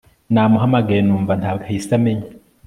[0.31, 2.27] Naramuhamagaye numva ntabwo ahise amenya